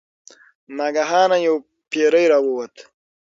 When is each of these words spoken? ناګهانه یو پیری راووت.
ناګهانه 0.77 1.37
یو 1.47 1.55
پیری 1.89 2.25
راووت. 2.31 2.75